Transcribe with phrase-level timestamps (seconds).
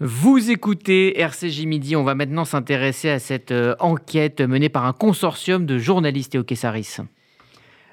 [0.00, 1.96] Vous écoutez RCJ Midi.
[1.96, 6.54] On va maintenant s'intéresser à cette euh, enquête menée par un consortium de journalistes et
[6.54, 6.98] Saris.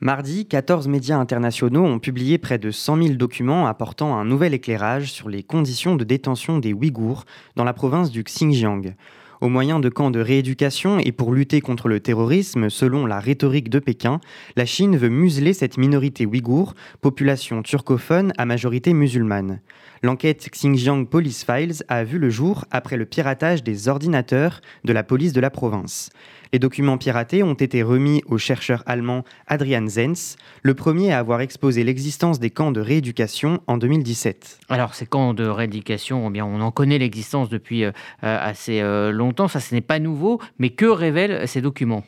[0.00, 5.10] Mardi, 14 médias internationaux ont publié près de 100 000 documents apportant un nouvel éclairage
[5.10, 7.24] sur les conditions de détention des Ouïghours
[7.56, 8.94] dans la province du Xinjiang.
[9.40, 13.68] Au moyen de camps de rééducation et pour lutter contre le terrorisme, selon la rhétorique
[13.68, 14.20] de Pékin,
[14.56, 19.60] la Chine veut museler cette minorité ouïghour, population turcophone à majorité musulmane.
[20.02, 25.04] L'enquête Xinjiang Police Files a vu le jour après le piratage des ordinateurs de la
[25.04, 26.10] police de la province.
[26.52, 31.40] Les documents piratés ont été remis au chercheur allemand Adrian Zenz, le premier à avoir
[31.40, 34.60] exposé l'existence des camps de rééducation en 2017.
[34.68, 39.48] Alors ces camps de rééducation, eh on en connaît l'existence depuis euh, assez euh, longtemps,
[39.48, 42.04] ça ce n'est pas nouveau, mais que révèlent ces documents?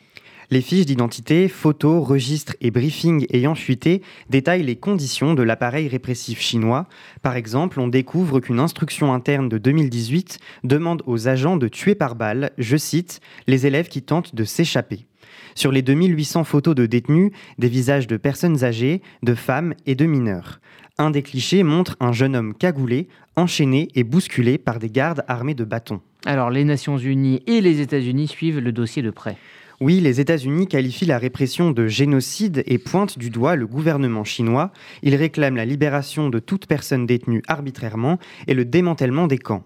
[0.51, 6.41] Les fiches d'identité, photos, registres et briefings ayant fuité détaillent les conditions de l'appareil répressif
[6.41, 6.89] chinois.
[7.23, 12.17] Par exemple, on découvre qu'une instruction interne de 2018 demande aux agents de tuer par
[12.17, 15.07] balle, je cite, les élèves qui tentent de s'échapper.
[15.55, 20.07] Sur les 2800 photos de détenus, des visages de personnes âgées, de femmes et de
[20.07, 20.61] mineurs.
[20.99, 25.55] Un des clichés montre un jeune homme cagoulé, enchaîné et bousculé par des gardes armés
[25.55, 26.01] de bâtons.
[26.27, 29.37] Alors les Nations Unies et les États-Unis suivent le dossier de près.
[29.83, 34.73] Oui, les États-Unis qualifient la répression de génocide et pointent du doigt le gouvernement chinois.
[35.03, 39.65] Ils réclament la libération de toute personne détenue arbitrairement et le démantèlement des camps.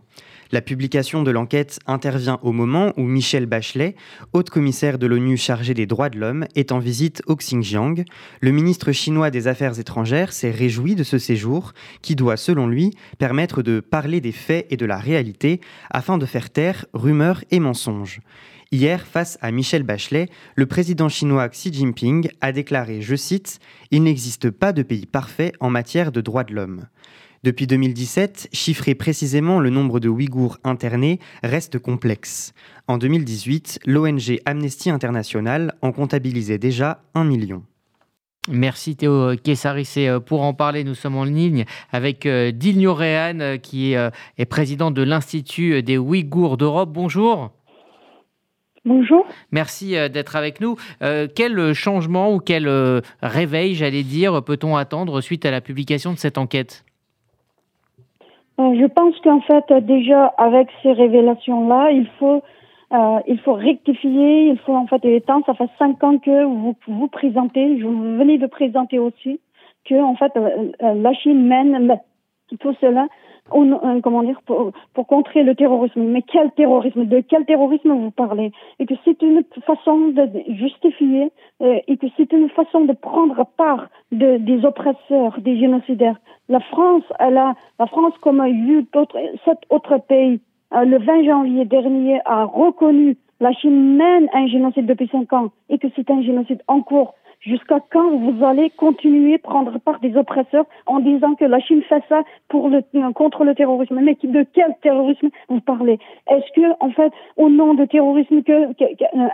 [0.53, 3.97] La publication de l'enquête intervient au moment où Michel Bachelet,
[4.33, 8.05] haute commissaire de l'ONU chargée des droits de l'homme, est en visite au Xinjiang.
[8.41, 12.93] Le ministre chinois des Affaires étrangères s'est réjoui de ce séjour qui doit, selon lui,
[13.19, 17.59] permettre de parler des faits et de la réalité afin de faire taire rumeurs et
[17.59, 18.21] mensonges.
[18.73, 24.03] Hier, face à Michel Bachelet, le président chinois Xi Jinping a déclaré, je cite, Il
[24.03, 26.87] n'existe pas de pays parfait en matière de droits de l'homme.
[27.45, 32.55] Depuis 2017, chiffrer précisément le nombre de Ouïghours internés reste complexe.
[32.89, 37.63] En 2018, l'ONG Amnesty International en comptabilisait déjà un million.
[38.49, 39.95] Merci Théo Kessaris.
[39.97, 44.45] Euh, pour en parler, nous sommes en ligne avec euh, Dilnio Rehan, euh, qui est
[44.47, 46.91] président de l'Institut des Ouïghours d'Europe.
[46.93, 47.53] Bonjour.
[48.87, 49.27] Bonjour.
[49.51, 50.77] Merci euh, d'être avec nous.
[51.03, 56.13] Euh, quel changement ou quel euh, réveil, j'allais dire, peut-on attendre suite à la publication
[56.13, 56.85] de cette enquête?
[58.59, 62.41] Je pense qu'en fait, déjà, avec ces révélations-là, il faut,
[63.27, 66.45] il faut rectifier, il faut en fait, il est temps, ça fait cinq ans que
[66.45, 69.41] vous vous présentez, je vous venez de présenter aussi,
[69.85, 70.33] que en fait,
[70.81, 71.99] la Chine mène
[72.61, 73.09] tout cela
[73.53, 74.73] euh, comment dire, pour,
[75.07, 76.03] contrer le terrorisme.
[76.03, 77.05] Mais quel terrorisme?
[77.05, 78.53] De quel terrorisme vous parlez?
[78.79, 83.45] Et que c'est une façon de justifier euh, et que c'est une façon de prendre
[83.57, 86.17] part de, des oppresseurs, des génocidaires.
[86.49, 90.41] La France, elle a, la France, comme a eu d'autres, sept autres pays,
[90.73, 95.51] euh, le 20 janvier dernier, a reconnu la Chine mène un génocide depuis cinq ans
[95.69, 97.15] et que c'est un génocide en cours
[97.47, 101.83] Jusqu'à quand vous allez continuer à prendre part des oppresseurs en disant que la Chine
[101.83, 102.83] fait ça pour le,
[103.13, 104.01] contre le terrorisme?
[104.01, 105.99] Mais de quel terrorisme vous parlez?
[106.31, 108.73] Est-ce que, en fait, au nom de terrorisme que,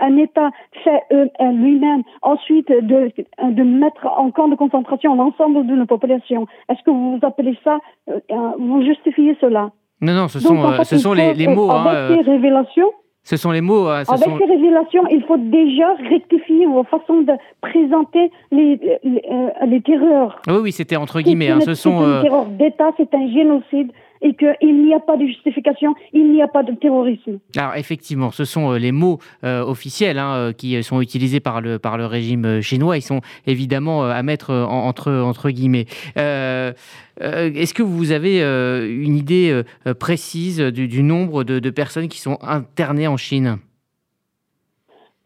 [0.03, 0.50] un État
[0.82, 3.12] fait euh, lui-même, ensuite de,
[3.43, 7.78] de mettre en camp de concentration l'ensemble de nos populations, est-ce que vous appelez ça,
[8.09, 8.15] euh,
[8.59, 9.71] vous justifiez cela?
[10.00, 11.71] Non, non, ce sont, euh, ce sont les, les mots.
[11.71, 12.91] Avec hein, ces révélations,
[13.22, 13.88] ce sont les mots.
[13.88, 19.81] Hein, Avec ces révélations, il faut déjà rectifier vos façons de présenter les, les, euh,
[19.84, 20.41] terreurs.
[20.48, 21.50] Oui, oui, c'était entre guillemets.
[21.50, 22.03] Hein, ce sont.
[22.03, 22.22] Euh...
[22.22, 23.92] terreur d'État, c'est un génocide
[24.22, 27.38] et qu'il n'y a pas de justification, il n'y a pas de terrorisme.
[27.56, 31.60] Alors effectivement, ce sont euh, les mots euh, officiels hein, euh, qui sont utilisés par
[31.60, 32.97] le, par le régime chinois.
[32.98, 35.86] Ils sont évidemment à mettre entre, entre guillemets.
[36.16, 39.62] Est-ce que vous avez une idée
[39.98, 43.59] précise du, nombre de, de, personnes qui sont internées en Chine?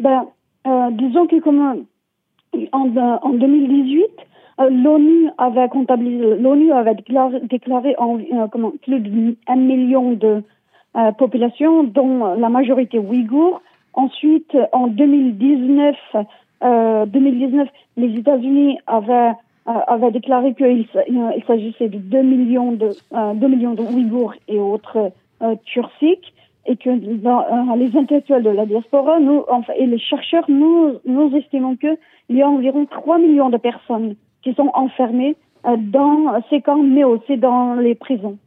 [0.01, 0.27] Ben,
[0.65, 1.85] Disons que comme
[2.73, 4.07] en, en 2018, euh,
[4.59, 10.43] L'ONU avait comptabilisé, l'ONU avait déclaré, en, euh, comment, plus d'un million de
[10.97, 13.61] euh, populations, dont la majorité ouïghour.
[13.95, 15.97] Ensuite, en 2019,
[17.07, 19.33] 2019 les États-Unis avaient,
[19.67, 25.13] avaient déclaré qu'il il s'agissait de 2 millions de, 2 millions de Ouïghours et autres
[25.65, 26.33] turciques
[26.67, 27.45] et que dans,
[27.77, 31.97] les intellectuels de la diaspora nous, enfin, et les chercheurs, nous, nous estimons qu'il
[32.31, 35.37] y a environ 3 millions de personnes qui sont enfermés
[35.67, 38.39] euh, dans ces camps, mais aussi dans les prisons.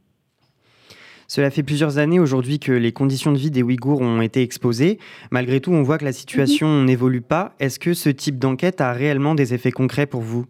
[1.27, 4.97] Cela fait plusieurs années aujourd'hui que les conditions de vie des Ouïghours ont été exposées.
[5.29, 6.85] Malgré tout, on voit que la situation mhm.
[6.85, 7.51] n'évolue pas.
[7.59, 10.45] Est-ce que ce type d'enquête a réellement des effets concrets pour vous?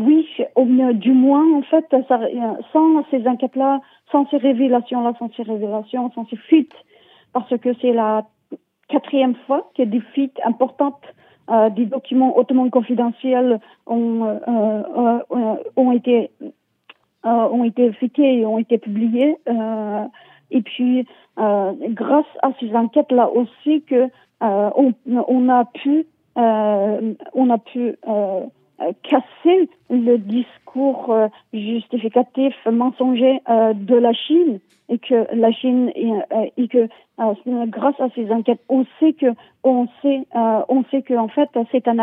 [0.00, 0.26] Oui,
[0.94, 2.20] du moins, en fait, ça,
[2.72, 3.80] sans ces enquêtes-là,
[4.10, 6.74] sans ces révélations-là, sans ces révélations, sans ces fuites,
[7.32, 8.26] parce que c'est la
[8.88, 11.02] quatrième fois que des fuites importantes
[11.50, 16.30] euh, des documents hautement confidentiels ont, euh, euh, ont été
[17.24, 19.36] ont été fuités et ont été publiés.
[20.50, 21.06] et puis,
[21.36, 24.08] grâce à ces enquêtes-là aussi, que
[24.40, 26.06] on, on, a pu
[26.36, 28.40] on a pu euh,
[29.02, 36.68] casser le discours euh, justificatif mensonger euh, de la Chine et que la Chine et,
[36.68, 36.88] que
[37.66, 39.26] grâce à ces enquêtes on sait que
[39.64, 41.96] on sait on sait que en fait c'est un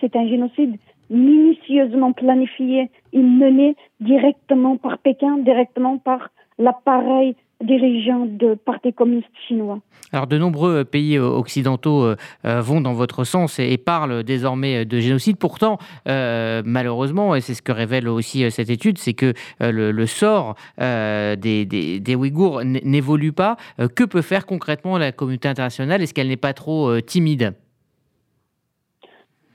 [0.00, 0.78] c'est un génocide
[1.10, 9.80] minutieusement planifié et mené directement par Pékin directement par l'appareil dirigeants de partis communistes chinois.
[10.12, 12.14] Alors de nombreux euh, pays euh, occidentaux euh,
[12.44, 15.36] vont dans votre sens et, parlent désormais de génocide.
[15.36, 21.66] Pourtant, malheureusement, et c'est ce que révèle aussi cette étude, c'est que le, sort des,
[21.66, 23.56] des, Ouïghours n'évolue pas.
[23.94, 26.02] que peut faire concrètement la communauté internationale?
[26.02, 27.54] Est-ce qu'elle n'est pas trop timide?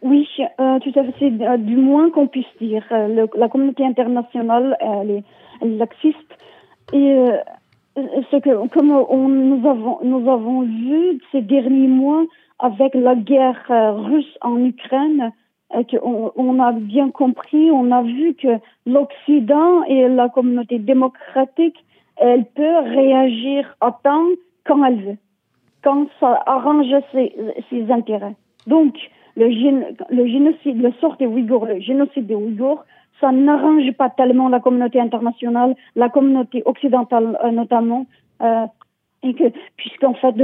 [0.02, 1.14] Oui, tout à fait.
[1.20, 2.84] C'est du moins qu'on puisse dire.
[2.92, 5.24] la communauté internationale, elle est,
[5.66, 6.38] laxiste.
[6.94, 7.30] Et
[8.32, 12.26] ce que, comme nous, avons, vu ces derniers mois
[12.60, 15.32] avec la guerre euh, russe en Ukraine,
[15.76, 15.84] euh,
[16.36, 21.78] on, a bien compris, on a vu que l'Occident et la communauté démocratique,
[22.18, 24.28] elle peut réagir à temps
[24.66, 25.18] quand elle veut,
[25.84, 28.36] quand ça arrange ses, intérêts.
[28.68, 28.96] Donc,
[29.38, 32.84] le génocide, le sort des Ouïghours, le génocide des Ouïghours,
[33.20, 38.06] ça n'arrange pas tellement la communauté internationale, la communauté occidentale euh, notamment,
[38.42, 38.66] euh,
[39.24, 40.36] et que puisqu'en fait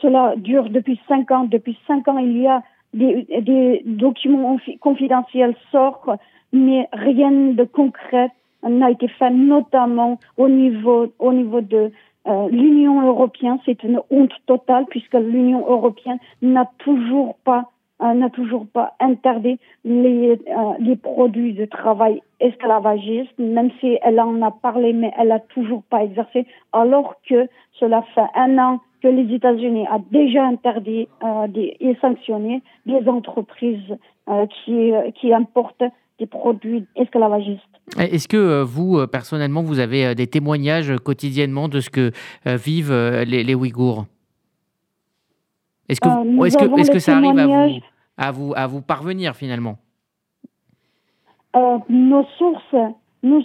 [0.00, 2.62] cela dure depuis cinq ans, depuis cinq ans il y a
[2.94, 6.10] des, des documents confidentiels sortent,
[6.52, 8.30] mais rien de concret
[8.62, 11.90] n'a été fait, notamment au niveau au niveau de
[12.28, 13.58] euh, l'Union européenne.
[13.64, 17.70] C'est une honte totale puisque l'Union européenne n'a toujours pas
[18.14, 24.42] n'a toujours pas interdit les, euh, les produits de travail esclavagistes, même si elle en
[24.42, 29.08] a parlé, mais elle a toujours pas exercé, alors que cela fait un an que
[29.08, 33.96] les États-Unis a déjà interdit euh, et sanctionné des entreprises
[34.28, 35.84] euh, qui, qui importent
[36.18, 37.62] des produits esclavagistes.
[37.98, 42.12] Est-ce que vous, personnellement, vous avez des témoignages quotidiennement de ce que
[42.44, 42.92] vivent
[43.26, 44.04] les, les Ouïghours?
[45.88, 47.80] Est-ce que, est que, est que ça arrive à vous,
[48.16, 49.76] à vous, à vous parvenir finalement.
[51.56, 52.76] Euh, Nos sources,
[53.22, 53.42] nos,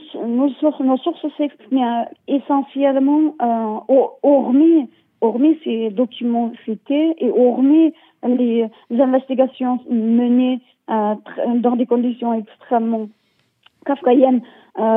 [0.59, 4.89] sources, nos sources s'expriment euh, essentiellement, euh, hormis,
[5.21, 7.93] hormis ces documents cités et hormis
[8.23, 13.09] les, investigations menées dans des conditions extrêmement
[13.85, 14.41] kafkaïennes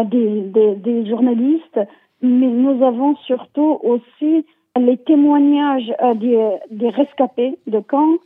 [0.06, 1.80] des, des, journalistes,
[2.22, 4.44] mais nous avons surtout aussi
[4.78, 8.18] les témoignages des, des rescapés de camps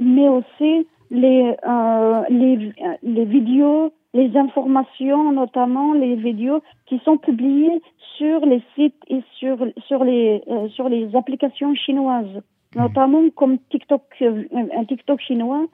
[0.00, 2.72] mais aussi les, euh, les,
[3.02, 7.82] les vidéos, les informations, notamment les vidéos qui sont publiées
[8.16, 12.42] sur les sites et sur, sur, les, euh, sur les applications chinoises.
[12.74, 15.64] Notamment comme TikTok, un TikTok chinois,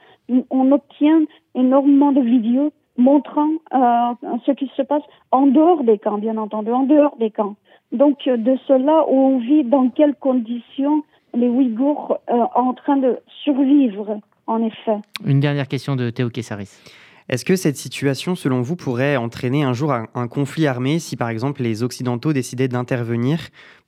[0.51, 1.23] on obtient
[1.57, 5.03] énormément de vidéos montrant ce qui se passe
[5.33, 7.57] en dehors des camps, bien entendu, en dehors des camps.
[7.91, 11.03] Donc de cela, où on vit dans quelles conditions
[11.35, 14.97] les Ouïghours euh, en train de survivre, en effet.
[15.25, 16.81] Une dernière question de Théo Kessaris.
[17.29, 21.31] Est-ce que cette situation, selon vous, pourrait entraîner un jour un, conflit armé si, par
[21.31, 23.39] exemple, les Occidentaux décidaient d'intervenir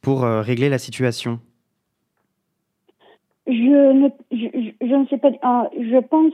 [0.00, 1.38] pour euh, régler la situation?
[3.46, 5.28] Je ne, je, ne sais pas.
[5.42, 6.32] Ah, je pense,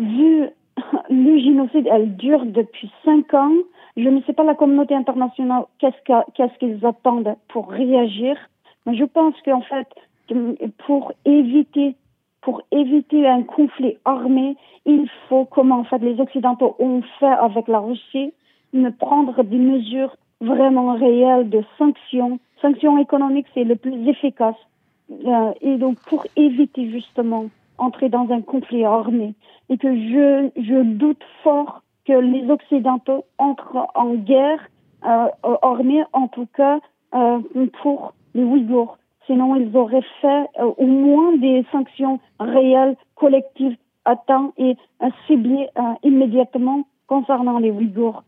[0.00, 0.48] vu
[1.10, 3.54] le génocide, elle dure depuis cinq ans.
[3.96, 8.36] Je ne sais pas la communauté internationale qu'est-ce qu'ils attendent pour réagir.
[8.86, 9.88] Je pense qu'en fait,
[10.86, 11.96] pour éviter
[12.40, 14.56] pour éviter un conflit armé,
[14.86, 18.32] il faut, comme en fait les Occidentaux ont fait avec la Russie,
[18.72, 22.38] ne prendre des mesures vraiment réelles de sanctions.
[22.62, 24.56] Sanctions économiques, c'est le plus efficace.
[25.10, 29.34] Euh, et donc, pour éviter justement entrer dans un conflit armé,
[29.68, 34.60] et que je, je doute fort que les Occidentaux entrent en guerre
[35.04, 35.26] euh,
[35.62, 36.80] armée, en tout cas
[37.14, 37.40] euh,
[37.82, 38.98] pour les Ouïghours.
[39.26, 45.10] Sinon, ils auraient fait euh, au moins des sanctions réelles, collectives, à temps et euh,
[45.26, 48.22] ciblées euh, immédiatement concernant les Ouïghours.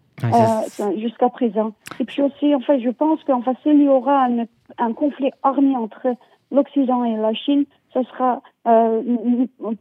[0.98, 1.72] jusqu'à présent.
[1.98, 4.28] Et puis aussi, en fait, je pense qu'en fait, s'il y aura
[4.76, 6.08] un, conflit armé entre
[6.50, 7.64] l'Occident et la Chine,
[7.94, 8.42] ce sera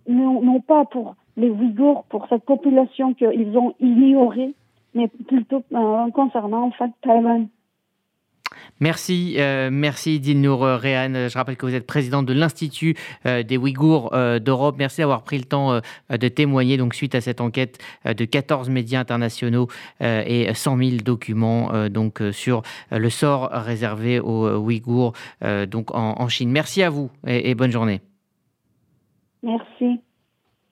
[0.08, 4.54] non, pas pour les Ouïghours, pour cette population qu'ils ont ignorée,
[4.94, 5.62] mais plutôt
[6.14, 7.50] concernant en fait Taïwan.
[8.80, 11.28] Merci, euh, merci Dilnour Réhan.
[11.28, 14.76] Je rappelle que vous êtes présidente de l'Institut euh, des Ouïghours euh, d'Europe.
[14.78, 15.80] Merci d'avoir pris le temps
[16.10, 19.68] de témoigner donc suite à cette enquête de 14 médias internationaux
[20.02, 25.14] et 100 000 documents donc sur le sort réservé aux Ouïghours
[25.68, 26.52] donc en, Chine.
[26.52, 28.02] Merci à vous et bonne journée.
[29.44, 30.02] Merci.